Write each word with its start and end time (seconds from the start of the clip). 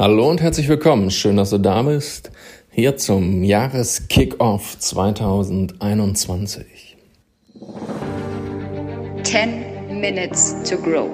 Hallo 0.00 0.28
und 0.30 0.40
herzlich 0.40 0.66
willkommen. 0.66 1.10
Schön, 1.10 1.36
dass 1.36 1.50
du 1.50 1.58
da 1.58 1.82
bist. 1.82 2.30
Hier 2.70 2.96
zum 2.96 3.44
Jahres-Kickoff 3.44 4.78
2021. 4.78 6.96
10 9.24 10.00
Minutes 10.00 10.56
to 10.66 10.78
Grow. 10.78 11.10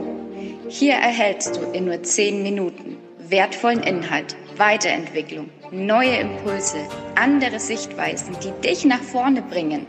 Hier 0.68 0.92
erhältst 0.92 1.56
du 1.56 1.62
in 1.72 1.86
nur 1.86 2.00
10 2.00 2.44
Minuten 2.44 2.98
wertvollen 3.28 3.82
Inhalt, 3.82 4.36
Weiterentwicklung, 4.56 5.48
neue 5.72 6.18
Impulse, 6.18 6.78
andere 7.16 7.58
Sichtweisen, 7.58 8.36
die 8.40 8.52
dich 8.64 8.84
nach 8.84 9.02
vorne 9.02 9.42
bringen. 9.42 9.84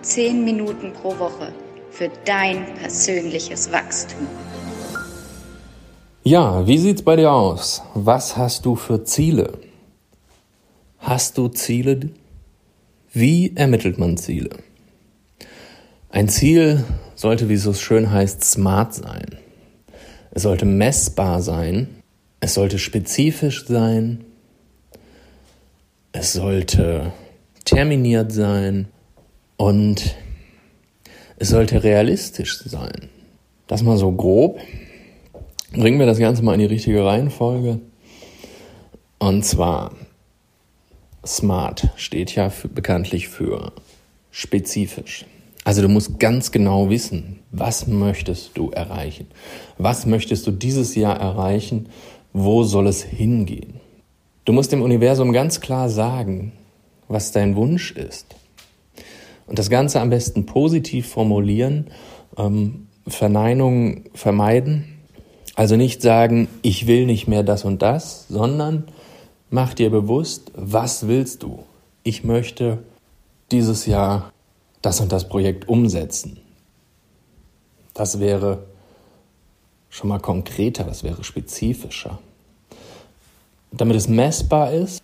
10 0.00 0.42
Minuten 0.42 0.94
pro 0.94 1.18
Woche 1.18 1.52
für 1.90 2.08
dein 2.24 2.64
persönliches 2.76 3.70
Wachstum. 3.72 4.26
Ja, 6.30 6.66
wie 6.66 6.76
sieht's 6.76 7.00
bei 7.00 7.16
dir 7.16 7.32
aus? 7.32 7.80
Was 7.94 8.36
hast 8.36 8.66
du 8.66 8.76
für 8.76 9.02
Ziele? 9.02 9.54
Hast 10.98 11.38
du 11.38 11.48
Ziele? 11.48 12.10
Wie 13.14 13.56
ermittelt 13.56 13.96
man 13.96 14.18
Ziele? 14.18 14.50
Ein 16.10 16.28
Ziel 16.28 16.84
sollte, 17.14 17.48
wie 17.48 17.54
es 17.54 17.62
so 17.62 17.72
schön 17.72 18.12
heißt, 18.12 18.44
smart 18.44 18.92
sein. 18.92 19.38
Es 20.30 20.42
sollte 20.42 20.66
messbar 20.66 21.40
sein. 21.40 22.02
Es 22.40 22.52
sollte 22.52 22.78
spezifisch 22.78 23.64
sein. 23.66 24.22
Es 26.12 26.34
sollte 26.34 27.10
terminiert 27.64 28.32
sein. 28.32 28.88
Und 29.56 30.14
es 31.38 31.48
sollte 31.48 31.82
realistisch 31.82 32.60
sein. 32.66 33.08
Das 33.66 33.82
mal 33.82 33.96
so 33.96 34.12
grob. 34.12 34.60
Bringen 35.72 35.98
wir 35.98 36.06
das 36.06 36.18
Ganze 36.18 36.42
mal 36.42 36.54
in 36.54 36.60
die 36.60 36.66
richtige 36.66 37.04
Reihenfolge. 37.04 37.80
Und 39.18 39.44
zwar, 39.44 39.92
SMART 41.26 41.88
steht 41.96 42.34
ja 42.34 42.48
für, 42.48 42.68
bekanntlich 42.68 43.28
für 43.28 43.72
spezifisch. 44.30 45.26
Also 45.64 45.82
du 45.82 45.88
musst 45.88 46.18
ganz 46.18 46.52
genau 46.52 46.88
wissen, 46.88 47.40
was 47.50 47.86
möchtest 47.86 48.56
du 48.56 48.70
erreichen? 48.70 49.26
Was 49.76 50.06
möchtest 50.06 50.46
du 50.46 50.52
dieses 50.52 50.94
Jahr 50.94 51.20
erreichen? 51.20 51.90
Wo 52.32 52.62
soll 52.62 52.86
es 52.86 53.02
hingehen? 53.02 53.74
Du 54.46 54.54
musst 54.54 54.72
dem 54.72 54.80
Universum 54.80 55.32
ganz 55.32 55.60
klar 55.60 55.90
sagen, 55.90 56.52
was 57.08 57.32
dein 57.32 57.56
Wunsch 57.56 57.92
ist. 57.92 58.34
Und 59.46 59.58
das 59.58 59.68
Ganze 59.68 60.00
am 60.00 60.08
besten 60.08 60.46
positiv 60.46 61.08
formulieren, 61.08 61.88
ähm, 62.38 62.86
Verneinungen 63.06 64.04
vermeiden 64.14 64.97
also 65.58 65.74
nicht 65.74 66.02
sagen, 66.02 66.46
ich 66.62 66.86
will 66.86 67.04
nicht 67.04 67.26
mehr 67.26 67.42
das 67.42 67.64
und 67.64 67.82
das, 67.82 68.26
sondern 68.28 68.84
mach 69.50 69.74
dir 69.74 69.90
bewusst, 69.90 70.52
was 70.54 71.08
willst 71.08 71.42
du? 71.42 71.64
Ich 72.04 72.22
möchte 72.22 72.78
dieses 73.50 73.84
Jahr 73.84 74.32
das 74.82 75.00
und 75.00 75.10
das 75.10 75.28
Projekt 75.28 75.68
umsetzen. 75.68 76.38
Das 77.92 78.20
wäre 78.20 78.66
schon 79.90 80.10
mal 80.10 80.20
konkreter, 80.20 80.84
das 80.84 81.02
wäre 81.02 81.24
spezifischer. 81.24 82.20
Damit 83.72 83.96
es 83.96 84.06
messbar 84.06 84.72
ist, 84.72 85.02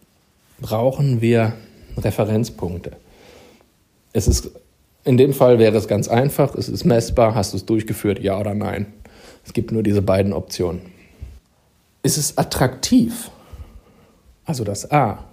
brauchen 0.60 1.20
wir 1.20 1.54
Referenzpunkte. 1.96 2.92
Es 4.12 4.28
ist, 4.28 4.52
in 5.02 5.16
dem 5.16 5.32
Fall 5.32 5.58
wäre 5.58 5.76
es 5.76 5.88
ganz 5.88 6.06
einfach, 6.06 6.54
es 6.54 6.68
ist 6.68 6.84
messbar, 6.84 7.34
hast 7.34 7.54
du 7.54 7.56
es 7.56 7.66
durchgeführt, 7.66 8.20
ja 8.20 8.38
oder 8.38 8.54
nein. 8.54 8.86
Es 9.44 9.52
gibt 9.52 9.72
nur 9.72 9.82
diese 9.82 10.02
beiden 10.02 10.32
Optionen. 10.32 10.80
Ist 12.02 12.16
es 12.16 12.36
attraktiv? 12.38 13.30
Also 14.44 14.64
das 14.64 14.90
A. 14.90 15.24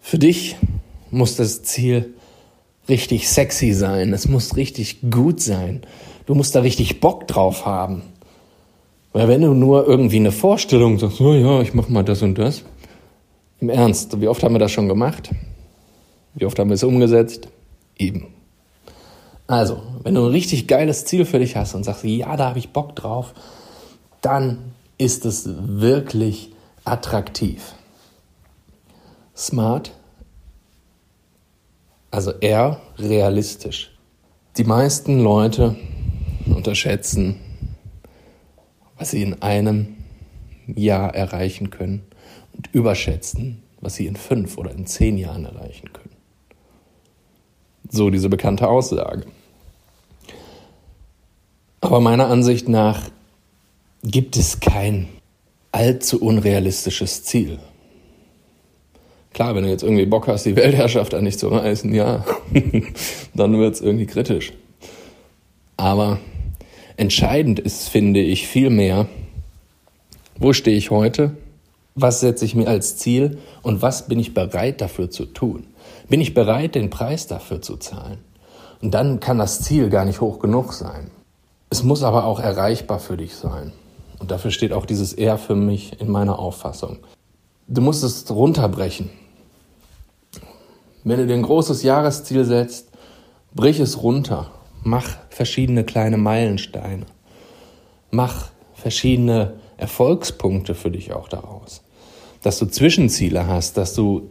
Für 0.00 0.18
dich 0.18 0.56
muss 1.10 1.36
das 1.36 1.62
Ziel 1.62 2.14
richtig 2.88 3.28
sexy 3.28 3.72
sein. 3.72 4.12
Es 4.12 4.28
muss 4.28 4.56
richtig 4.56 5.00
gut 5.10 5.40
sein. 5.40 5.82
Du 6.26 6.34
musst 6.34 6.54
da 6.54 6.60
richtig 6.60 7.00
Bock 7.00 7.28
drauf 7.28 7.66
haben. 7.66 8.02
Weil 9.12 9.28
wenn 9.28 9.42
du 9.42 9.54
nur 9.54 9.86
irgendwie 9.86 10.16
eine 10.16 10.32
Vorstellung 10.32 10.98
sagst, 10.98 11.20
oh 11.20 11.34
ja, 11.34 11.60
ich 11.62 11.74
mach 11.74 11.88
mal 11.88 12.04
das 12.04 12.22
und 12.22 12.38
das. 12.38 12.64
Im 13.60 13.70
Ernst, 13.70 14.20
wie 14.20 14.28
oft 14.28 14.42
haben 14.42 14.54
wir 14.54 14.60
das 14.60 14.70
schon 14.70 14.88
gemacht? 14.88 15.30
Wie 16.34 16.44
oft 16.44 16.58
haben 16.58 16.70
wir 16.70 16.74
es 16.74 16.84
umgesetzt? 16.84 17.48
Eben. 17.98 18.28
Also, 19.48 19.82
wenn 20.02 20.14
du 20.14 20.26
ein 20.26 20.30
richtig 20.30 20.68
geiles 20.68 21.06
Ziel 21.06 21.24
für 21.24 21.38
dich 21.38 21.56
hast 21.56 21.74
und 21.74 21.82
sagst, 21.82 22.04
ja, 22.04 22.36
da 22.36 22.50
habe 22.50 22.58
ich 22.58 22.68
Bock 22.68 22.94
drauf, 22.94 23.32
dann 24.20 24.74
ist 24.98 25.24
es 25.24 25.48
wirklich 25.48 26.52
attraktiv. 26.84 27.74
Smart, 29.34 29.92
also 32.10 32.32
eher 32.32 32.80
realistisch. 32.98 33.96
Die 34.58 34.64
meisten 34.64 35.20
Leute 35.20 35.76
unterschätzen, 36.44 37.40
was 38.98 39.12
sie 39.12 39.22
in 39.22 39.40
einem 39.42 39.96
Jahr 40.66 41.14
erreichen 41.14 41.70
können 41.70 42.02
und 42.54 42.68
überschätzen, 42.74 43.62
was 43.80 43.94
sie 43.94 44.08
in 44.08 44.16
fünf 44.16 44.58
oder 44.58 44.72
in 44.72 44.86
zehn 44.86 45.16
Jahren 45.16 45.46
erreichen 45.46 45.90
können. 45.92 46.16
So 47.88 48.10
diese 48.10 48.28
bekannte 48.28 48.68
Aussage. 48.68 49.24
Aber 51.88 52.00
meiner 52.00 52.26
Ansicht 52.28 52.68
nach 52.68 53.00
gibt 54.02 54.36
es 54.36 54.60
kein 54.60 55.08
allzu 55.72 56.20
unrealistisches 56.20 57.24
Ziel. 57.24 57.58
Klar, 59.32 59.54
wenn 59.54 59.62
du 59.62 59.70
jetzt 59.70 59.84
irgendwie 59.84 60.04
Bock 60.04 60.28
hast, 60.28 60.44
die 60.44 60.54
Weltherrschaft 60.54 61.14
an 61.14 61.24
dich 61.24 61.38
zu 61.38 61.48
reißen, 61.48 61.94
ja, 61.94 62.26
dann 63.34 63.58
wird 63.58 63.76
es 63.76 63.80
irgendwie 63.80 64.04
kritisch. 64.04 64.52
Aber 65.78 66.18
entscheidend 66.98 67.58
ist, 67.58 67.88
finde 67.88 68.20
ich, 68.20 68.46
vielmehr, 68.46 69.08
wo 70.38 70.52
stehe 70.52 70.76
ich 70.76 70.90
heute, 70.90 71.38
was 71.94 72.20
setze 72.20 72.44
ich 72.44 72.54
mir 72.54 72.68
als 72.68 72.98
Ziel 72.98 73.38
und 73.62 73.80
was 73.80 74.08
bin 74.08 74.20
ich 74.20 74.34
bereit 74.34 74.82
dafür 74.82 75.10
zu 75.10 75.24
tun. 75.24 75.64
Bin 76.10 76.20
ich 76.20 76.34
bereit, 76.34 76.74
den 76.74 76.90
Preis 76.90 77.28
dafür 77.28 77.62
zu 77.62 77.78
zahlen? 77.78 78.18
Und 78.82 78.92
dann 78.92 79.20
kann 79.20 79.38
das 79.38 79.62
Ziel 79.62 79.88
gar 79.88 80.04
nicht 80.04 80.20
hoch 80.20 80.38
genug 80.38 80.74
sein. 80.74 81.10
Es 81.70 81.82
muss 81.82 82.02
aber 82.02 82.24
auch 82.24 82.40
erreichbar 82.40 82.98
für 82.98 83.16
dich 83.16 83.34
sein. 83.34 83.72
Und 84.18 84.30
dafür 84.30 84.50
steht 84.50 84.72
auch 84.72 84.86
dieses 84.86 85.12
R 85.12 85.38
für 85.38 85.54
mich 85.54 86.00
in 86.00 86.10
meiner 86.10 86.38
Auffassung. 86.38 86.98
Du 87.68 87.82
musst 87.82 88.02
es 88.02 88.28
runterbrechen. 88.30 89.10
Wenn 91.04 91.18
du 91.18 91.26
dir 91.26 91.34
ein 91.34 91.42
großes 91.42 91.82
Jahresziel 91.82 92.44
setzt, 92.44 92.88
brich 93.54 93.80
es 93.80 94.02
runter. 94.02 94.50
Mach 94.82 95.18
verschiedene 95.28 95.84
kleine 95.84 96.16
Meilensteine. 96.16 97.06
Mach 98.10 98.50
verschiedene 98.74 99.54
Erfolgspunkte 99.76 100.74
für 100.74 100.90
dich 100.90 101.12
auch 101.12 101.28
daraus. 101.28 101.82
Dass 102.42 102.58
du 102.58 102.66
Zwischenziele 102.66 103.46
hast, 103.46 103.76
dass 103.76 103.94
du 103.94 104.30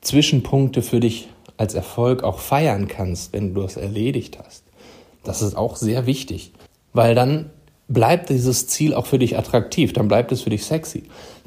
Zwischenpunkte 0.00 0.82
für 0.82 1.00
dich 1.00 1.28
als 1.56 1.74
Erfolg 1.74 2.22
auch 2.22 2.38
feiern 2.38 2.88
kannst, 2.88 3.32
wenn 3.32 3.54
du 3.54 3.62
es 3.62 3.76
erledigt 3.76 4.38
hast. 4.44 4.65
Das 5.26 5.42
ist 5.42 5.56
auch 5.56 5.74
sehr 5.74 6.06
wichtig, 6.06 6.52
weil 6.92 7.16
dann 7.16 7.50
bleibt 7.88 8.30
dieses 8.30 8.68
Ziel 8.68 8.94
auch 8.94 9.06
für 9.06 9.18
dich 9.18 9.36
attraktiv, 9.36 9.92
dann 9.92 10.06
bleibt 10.06 10.30
es 10.30 10.42
für 10.42 10.50
dich 10.50 10.64
sexy. 10.64 11.02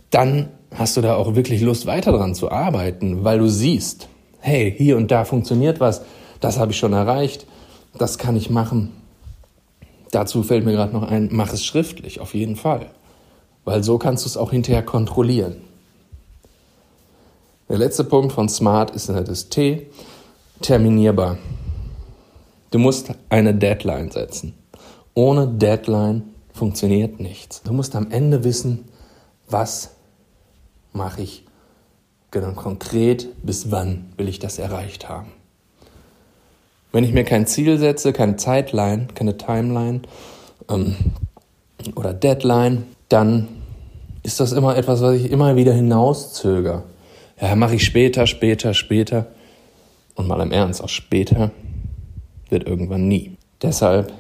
Dann 0.10 0.50
hast 0.76 0.98
du 0.98 1.02
da 1.02 1.16
auch 1.16 1.36
wirklich 1.36 1.62
Lust, 1.62 1.86
weiter 1.86 2.12
dran 2.12 2.36
zu 2.36 2.52
arbeiten, 2.52 3.24
weil 3.24 3.40
du 3.40 3.48
siehst, 3.48 4.10
hey, 4.40 4.74
hier 4.78 4.98
und 4.98 5.12
da 5.12 5.24
funktioniert 5.24 5.80
was, 5.80 6.02
das 6.42 6.60
habe 6.60 6.74
ich 6.74 6.78
schon 6.78 6.92
erreicht, 6.92 7.48
das 7.98 8.18
kann 8.18 8.36
ich 8.36 8.50
machen. 8.50 8.92
Dazu 10.12 10.44
fällt 10.44 10.66
mir 10.66 10.74
gerade 10.74 10.94
noch 10.94 11.04
ein, 11.04 11.30
mach 11.32 11.54
es 11.54 11.64
schriftlich, 11.64 12.20
auf 12.20 12.34
jeden 12.34 12.58
Fall. 12.58 12.88
Weil 13.64 13.84
so 13.84 13.98
kannst 13.98 14.26
du 14.26 14.30
es 14.30 14.36
auch 14.36 14.52
hinterher 14.52 14.84
kontrollieren. 14.84 15.56
Der 17.70 17.78
letzte 17.78 18.04
Punkt 18.04 18.34
von 18.34 18.50
Smart 18.50 18.92
ist 18.92 19.08
das 19.08 19.48
T, 19.48 19.88
terminierbar. 20.62 21.38
Du 22.72 22.78
musst 22.78 23.12
eine 23.30 23.56
Deadline 23.56 24.12
setzen. 24.12 24.54
Ohne 25.16 25.48
Deadline 25.48 26.24
funktioniert 26.54 27.20
nichts. 27.20 27.64
Du 27.64 27.74
musst 27.74 27.96
am 27.96 28.12
Ende 28.12 28.44
wissen, 28.44 28.86
was 29.48 29.92
mache 30.94 31.24
ich 31.24 31.46
genau 32.30 32.52
konkret, 32.52 33.28
bis 33.44 33.72
wann 33.72 34.14
will 34.18 34.28
ich 34.28 34.38
das 34.38 34.60
erreicht 34.60 35.10
haben. 35.10 35.32
Wenn 36.92 37.04
ich 37.04 37.12
mir 37.12 37.24
kein 37.24 37.48
Ziel 37.48 37.80
setze, 37.80 38.14
keine 38.14 38.36
Zeitline, 38.36 39.08
keine 39.16 39.38
Timeline 39.38 40.02
ähm, 40.70 40.96
oder 41.96 42.14
Deadline, 42.14 42.84
dann 43.10 43.48
ist 44.22 44.40
das 44.40 44.52
immer 44.52 44.78
etwas, 44.78 45.02
was 45.02 45.16
ich 45.16 45.32
immer 45.32 45.56
wieder 45.56 45.74
hinauszöger. 45.74 46.84
Ja, 47.42 47.56
mache 47.56 47.76
ich 47.76 47.86
später, 47.86 48.28
später, 48.28 48.74
später. 48.76 49.28
Und 50.16 50.28
mal 50.28 50.42
im 50.42 50.52
Ernst, 50.52 50.84
auch 50.84 50.90
später 50.90 51.52
wird 52.50 52.68
irgendwann 52.68 53.08
nie. 53.08 53.38
Deshalb 53.62 54.14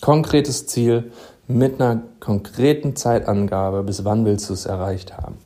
konkretes 0.00 0.66
Ziel 0.66 1.10
mit 1.46 1.80
einer 1.80 2.02
konkreten 2.20 2.96
Zeitangabe, 2.96 3.82
bis 3.82 4.04
wann 4.04 4.24
willst 4.24 4.48
du 4.48 4.54
es 4.54 4.66
erreicht 4.66 5.16
haben. 5.16 5.36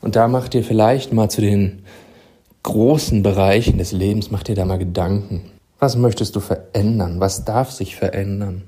Und 0.00 0.16
da 0.16 0.28
macht 0.28 0.54
dir 0.54 0.64
vielleicht 0.64 1.12
mal 1.12 1.28
zu 1.28 1.40
den 1.40 1.84
großen 2.62 3.22
Bereichen 3.22 3.78
des 3.78 3.92
Lebens, 3.92 4.30
mach 4.30 4.42
dir 4.42 4.54
da 4.54 4.64
mal 4.64 4.78
Gedanken. 4.78 5.50
Was 5.78 5.96
möchtest 5.96 6.36
du 6.36 6.40
verändern? 6.40 7.20
Was 7.20 7.44
darf 7.44 7.70
sich 7.70 7.96
verändern? 7.96 8.64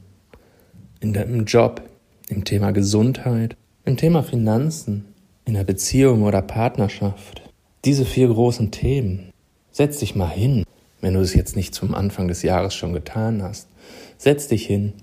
In 1.00 1.12
deinem 1.12 1.44
Job, 1.44 1.82
im 2.28 2.44
Thema 2.44 2.70
Gesundheit, 2.72 3.56
im 3.84 3.96
Thema 3.96 4.22
Finanzen, 4.22 5.14
in 5.44 5.54
der 5.54 5.64
Beziehung 5.64 6.22
oder 6.22 6.40
Partnerschaft. 6.40 7.42
Diese 7.84 8.04
vier 8.04 8.28
großen 8.28 8.70
Themen. 8.70 9.32
Setz 9.72 9.98
dich 9.98 10.14
mal 10.14 10.28
hin, 10.28 10.64
wenn 11.02 11.14
du 11.14 11.20
es 11.20 11.34
jetzt 11.34 11.56
nicht 11.56 11.74
zum 11.74 11.94
Anfang 11.94 12.28
des 12.28 12.42
Jahres 12.42 12.74
schon 12.74 12.94
getan 12.94 13.42
hast. 13.42 13.68
Setz 14.16 14.48
dich 14.48 14.64
hin, 14.64 14.94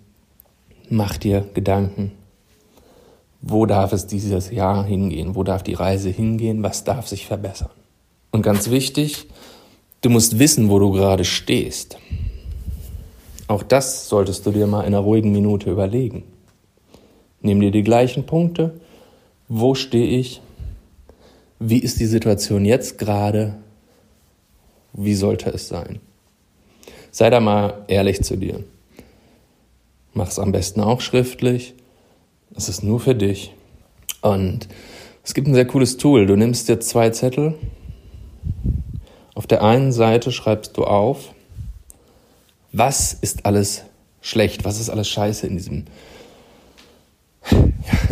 mach 0.89 1.17
dir 1.17 1.45
Gedanken. 1.53 2.13
Wo 3.41 3.65
darf 3.65 3.93
es 3.93 4.07
dieses 4.07 4.49
Jahr 4.49 4.83
hingehen? 4.85 5.35
Wo 5.35 5.43
darf 5.43 5.61
die 5.61 5.73
Reise 5.75 6.09
hingehen? 6.09 6.63
Was 6.63 6.83
darf 6.83 7.07
sich 7.07 7.27
verbessern? 7.27 7.69
Und 8.31 8.41
ganz 8.41 8.69
wichtig, 8.69 9.27
du 10.01 10.09
musst 10.09 10.39
wissen, 10.39 10.69
wo 10.69 10.79
du 10.79 10.91
gerade 10.91 11.25
stehst. 11.25 11.97
Auch 13.47 13.63
das 13.63 14.07
solltest 14.07 14.45
du 14.45 14.51
dir 14.51 14.67
mal 14.67 14.81
in 14.81 14.87
einer 14.87 14.99
ruhigen 14.99 15.31
Minute 15.31 15.69
überlegen. 15.69 16.23
Nimm 17.41 17.59
dir 17.59 17.71
die 17.71 17.83
gleichen 17.83 18.25
Punkte. 18.25 18.79
Wo 19.47 19.75
stehe 19.75 20.07
ich? 20.07 20.41
Wie 21.59 21.79
ist 21.79 21.99
die 21.99 22.05
Situation 22.05 22.63
jetzt 22.63 22.97
gerade? 22.97 23.55
Wie 24.93 25.15
sollte 25.15 25.49
es 25.49 25.67
sein? 25.67 25.99
Sei 27.11 27.29
da 27.29 27.39
mal 27.39 27.85
ehrlich 27.87 28.21
zu 28.21 28.37
dir. 28.37 28.63
Mach 30.13 30.27
es 30.27 30.39
am 30.39 30.51
besten 30.51 30.81
auch 30.81 31.01
schriftlich. 31.01 31.73
Es 32.55 32.69
ist 32.69 32.83
nur 32.83 32.99
für 32.99 33.15
dich. 33.15 33.53
Und 34.21 34.67
es 35.23 35.33
gibt 35.33 35.47
ein 35.47 35.53
sehr 35.53 35.67
cooles 35.67 35.97
Tool. 35.97 36.25
Du 36.25 36.35
nimmst 36.35 36.69
dir 36.69 36.79
zwei 36.79 37.09
Zettel. 37.09 37.55
Auf 39.35 39.47
der 39.47 39.63
einen 39.63 39.91
Seite 39.91 40.31
schreibst 40.31 40.75
du 40.77 40.83
auf, 40.83 41.33
was 42.71 43.13
ist 43.13 43.45
alles 43.45 43.83
schlecht, 44.21 44.65
was 44.65 44.79
ist 44.79 44.89
alles 44.89 45.07
scheiße 45.07 45.47
in 45.47 45.57
diesem, 45.57 45.85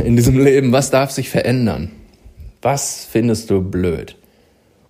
in 0.04 0.16
diesem 0.16 0.40
Leben, 0.40 0.72
was 0.72 0.90
darf 0.90 1.12
sich 1.12 1.30
verändern, 1.30 1.92
was 2.62 3.06
findest 3.06 3.50
du 3.50 3.62
blöd 3.62 4.16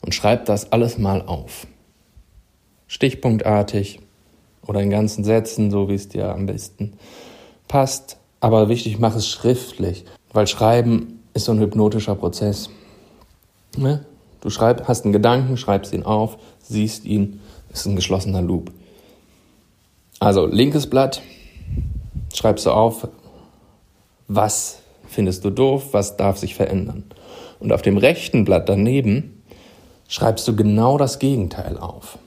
und 0.01 0.13
schreib 0.13 0.45
das 0.45 0.71
alles 0.71 0.97
mal 0.97 1.21
auf. 1.21 1.67
Stichpunktartig 2.87 3.99
oder 4.65 4.81
in 4.81 4.89
ganzen 4.89 5.23
Sätzen, 5.23 5.71
so 5.71 5.89
wie 5.89 5.95
es 5.95 6.09
dir 6.09 6.33
am 6.33 6.45
besten 6.45 6.93
passt. 7.67 8.17
Aber 8.39 8.69
wichtig, 8.69 8.99
mach 8.99 9.15
es 9.15 9.27
schriftlich, 9.27 10.05
weil 10.31 10.47
Schreiben 10.47 11.23
ist 11.33 11.45
so 11.45 11.51
ein 11.51 11.59
hypnotischer 11.59 12.15
Prozess. 12.15 12.69
Ne? 13.77 14.05
Du 14.41 14.49
schreib, 14.49 14.87
hast 14.87 15.03
einen 15.03 15.13
Gedanken, 15.13 15.57
schreibst 15.57 15.93
ihn 15.93 16.03
auf, 16.03 16.37
siehst 16.61 17.05
ihn, 17.05 17.39
ist 17.71 17.85
ein 17.85 17.95
geschlossener 17.95 18.41
Loop. 18.41 18.71
Also 20.19 20.45
linkes 20.45 20.87
Blatt, 20.89 21.21
schreibst 22.33 22.65
du 22.65 22.71
auf, 22.71 23.07
was 24.27 24.79
findest 25.07 25.45
du 25.45 25.49
doof, 25.49 25.89
was 25.91 26.17
darf 26.17 26.37
sich 26.37 26.55
verändern. 26.55 27.03
Und 27.59 27.71
auf 27.71 27.81
dem 27.81 27.97
rechten 27.97 28.45
Blatt 28.45 28.69
daneben 28.69 29.43
schreibst 30.07 30.47
du 30.47 30.55
genau 30.55 30.97
das 30.97 31.19
Gegenteil 31.19 31.77
auf. 31.77 32.17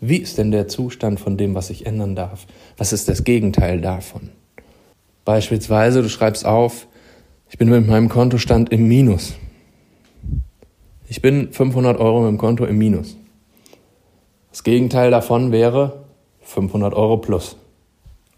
Wie 0.00 0.16
ist 0.16 0.38
denn 0.38 0.50
der 0.50 0.66
Zustand 0.66 1.20
von 1.20 1.36
dem, 1.36 1.54
was 1.54 1.66
sich 1.66 1.84
ändern 1.84 2.16
darf? 2.16 2.46
Was 2.78 2.92
ist 2.92 3.08
das 3.08 3.22
Gegenteil 3.22 3.80
davon? 3.80 4.30
Beispielsweise, 5.26 6.02
du 6.02 6.08
schreibst 6.08 6.46
auf, 6.46 6.86
ich 7.50 7.58
bin 7.58 7.68
mit 7.68 7.86
meinem 7.86 8.08
Kontostand 8.08 8.72
im 8.72 8.88
Minus. 8.88 9.34
Ich 11.06 11.20
bin 11.20 11.52
500 11.52 11.98
Euro 11.98 12.20
mit 12.20 12.28
dem 12.28 12.38
Konto 12.38 12.64
im 12.64 12.78
Minus. 12.78 13.16
Das 14.50 14.62
Gegenteil 14.62 15.10
davon 15.10 15.52
wäre 15.52 16.04
500 16.42 16.94
Euro 16.94 17.18
plus. 17.18 17.56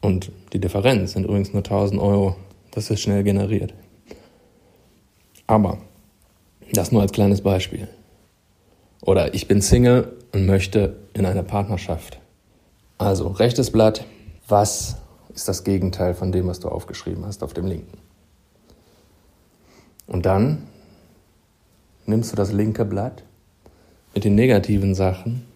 Und 0.01 0.33
die 0.53 0.59
Differenz 0.59 1.13
sind 1.13 1.25
übrigens 1.25 1.53
nur 1.53 1.63
1000 1.63 2.01
Euro. 2.01 2.37
Das 2.73 2.91
ist 2.91 3.01
schnell 3.01 3.23
generiert. 3.23 3.73
Aber 5.47 5.79
das 6.73 6.91
nur 6.91 7.03
als 7.03 7.13
kleines 7.13 7.43
Beispiel. 7.43 7.89
Oder 9.03 9.35
ich 9.35 9.49
bin 9.49 9.61
Single 9.61 10.17
und 10.33 10.47
möchte 10.47 10.97
in 11.13 11.27
eine 11.27 11.43
Partnerschaft. 11.43 12.21
Also 12.99 13.29
rechtes 13.29 13.73
Blatt, 13.73 14.05
was 14.49 14.97
ist 15.35 15.49
das 15.49 15.65
Gegenteil 15.65 16.15
von 16.15 16.31
dem, 16.31 16.47
was 16.47 16.61
du 16.61 16.69
aufgeschrieben 16.69 17.27
hast 17.27 17.43
auf 17.43 17.53
dem 17.53 17.67
linken? 17.67 17.99
Und 20.07 20.25
dann 20.25 20.69
nimmst 22.07 22.33
du 22.33 22.37
das 22.37 22.53
linke 22.53 22.85
Blatt 22.85 23.25
mit 24.15 24.25
den 24.25 24.37
negativen 24.37 24.95
Sachen, 24.95 25.47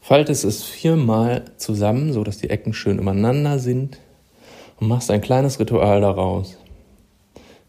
faltest 0.00 0.44
es 0.44 0.62
viermal 0.62 1.44
zusammen, 1.56 2.12
so 2.12 2.22
dass 2.22 2.38
die 2.38 2.50
Ecken 2.50 2.72
schön 2.72 2.98
übereinander 2.98 3.58
sind 3.58 3.98
und 4.78 4.86
machst 4.86 5.10
ein 5.10 5.20
kleines 5.20 5.58
Ritual 5.58 6.00
daraus. 6.00 6.56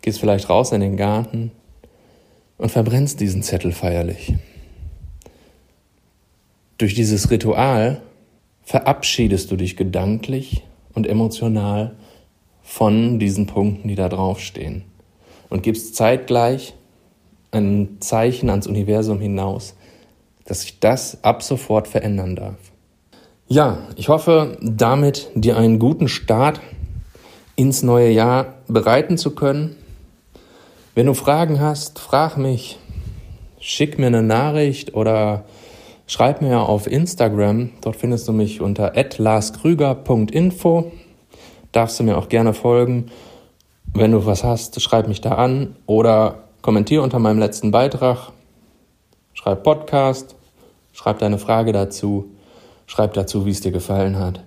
Gehst 0.02 0.20
vielleicht 0.20 0.50
raus 0.50 0.72
in 0.74 0.82
den 0.82 0.96
Garten 0.96 1.52
und 2.58 2.72
verbrennst 2.72 3.20
diesen 3.20 3.42
Zettel 3.42 3.72
feierlich. 3.72 4.36
Durch 6.80 6.94
dieses 6.94 7.30
Ritual 7.30 8.02
verabschiedest 8.64 9.52
du 9.52 9.58
dich 9.58 9.76
gedanklich 9.76 10.64
und 10.94 11.08
emotional 11.08 11.98
von 12.64 13.20
diesen 13.20 13.48
Punkten, 13.48 13.90
die 13.90 13.96
da 13.96 14.08
draufstehen 14.08 14.86
und 15.50 15.62
gibst 15.62 15.98
zeitgleich 15.98 16.76
ein 17.52 17.98
Zeichen 18.00 18.50
ans 18.50 18.66
Universum 18.66 19.20
hinaus, 19.20 19.76
dass 20.46 20.62
sich 20.62 20.80
das 20.80 21.22
ab 21.22 21.44
sofort 21.44 21.86
verändern 21.86 22.38
darf. 22.38 22.56
Ja, 23.50 23.80
ich 23.98 24.08
hoffe, 24.08 24.58
damit 24.62 25.32
dir 25.36 25.58
einen 25.58 25.80
guten 25.80 26.08
Start 26.08 26.62
ins 27.58 27.84
neue 27.84 28.10
Jahr 28.10 28.54
bereiten 28.70 29.18
zu 29.18 29.36
können. 29.36 29.76
Wenn 30.96 31.08
du 31.08 31.14
Fragen 31.14 31.60
hast, 31.60 32.00
frag 32.00 32.38
mich, 32.38 32.80
schick 33.60 34.00
mir 34.00 34.08
eine 34.08 34.24
Nachricht 34.24 34.94
oder 34.94 35.44
schreib 36.10 36.42
mir 36.42 36.68
auf 36.68 36.88
Instagram. 36.88 37.70
Dort 37.82 37.96
findest 37.96 38.28
du 38.28 38.34
mich 38.34 38.60
unter 38.60 38.94
@larskrüger.info. 39.18 40.92
Darfst 41.72 42.00
du 42.00 42.04
mir 42.04 42.18
auch 42.18 42.28
gerne 42.28 42.54
folgen. 42.54 43.12
Wenn 43.94 44.12
du 44.12 44.26
was 44.26 44.44
hast, 44.44 44.82
schreib 44.82 45.08
mich 45.08 45.22
da 45.22 45.36
an 45.36 45.76
oder 45.86 46.44
Kommentier 46.62 47.04
unter 47.04 47.20
meinem 47.20 47.40
letzten 47.40 47.72
Beitrag, 47.72 48.32
schreib 49.34 49.64
Podcast, 49.64 50.36
schreib 50.92 51.20
deine 51.20 51.38
Frage 51.38 51.72
dazu, 51.72 52.26
schreib 52.86 53.14
dazu, 53.14 53.46
wie 53.46 53.52
es 53.52 53.62
dir 53.62 53.72
gefallen 53.72 54.20
hat. 54.20 54.44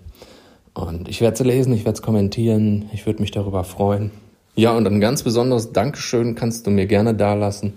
Und 0.74 1.08
ich 1.08 1.20
werde 1.20 1.34
es 1.34 1.40
lesen, 1.40 1.72
ich 1.72 1.84
werde 1.84 1.96
es 1.96 2.02
kommentieren, 2.02 2.88
ich 2.92 3.06
würde 3.06 3.20
mich 3.20 3.30
darüber 3.30 3.64
freuen. 3.64 4.10
Ja, 4.54 4.76
und 4.76 4.86
ein 4.86 5.00
ganz 5.00 5.22
besonderes 5.22 5.72
Dankeschön 5.72 6.34
kannst 6.34 6.66
du 6.66 6.70
mir 6.70 6.86
gerne 6.86 7.14
dalassen, 7.14 7.74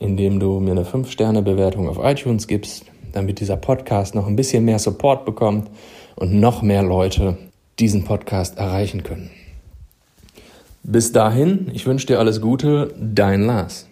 indem 0.00 0.40
du 0.40 0.58
mir 0.58 0.72
eine 0.72 0.84
5-Sterne-Bewertung 0.84 1.88
auf 1.88 1.98
iTunes 2.02 2.48
gibst, 2.48 2.86
damit 3.16 3.40
dieser 3.40 3.56
Podcast 3.56 4.14
noch 4.14 4.26
ein 4.26 4.36
bisschen 4.36 4.64
mehr 4.64 4.78
Support 4.78 5.24
bekommt 5.24 5.70
und 6.16 6.34
noch 6.34 6.62
mehr 6.62 6.82
Leute 6.82 7.36
diesen 7.78 8.04
Podcast 8.04 8.58
erreichen 8.58 9.02
können. 9.02 9.30
Bis 10.82 11.12
dahin, 11.12 11.70
ich 11.72 11.86
wünsche 11.86 12.06
dir 12.06 12.18
alles 12.18 12.40
Gute, 12.40 12.94
dein 12.98 13.42
Lars. 13.42 13.86